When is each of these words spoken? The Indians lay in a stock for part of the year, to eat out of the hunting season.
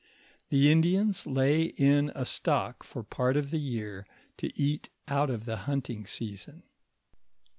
The 0.49 0.71
Indians 0.71 1.27
lay 1.27 1.61
in 1.65 2.11
a 2.15 2.25
stock 2.25 2.81
for 2.81 3.03
part 3.03 3.37
of 3.37 3.51
the 3.51 3.59
year, 3.59 4.07
to 4.37 4.49
eat 4.59 4.89
out 5.07 5.29
of 5.29 5.45
the 5.45 5.57
hunting 5.69 6.07
season. 6.07 6.63